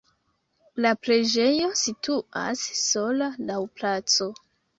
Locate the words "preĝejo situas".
1.07-2.65